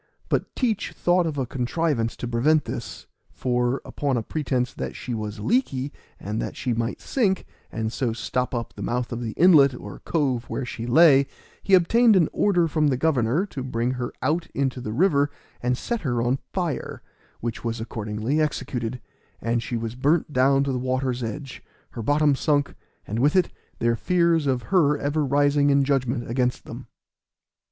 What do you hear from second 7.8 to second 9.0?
so stop up the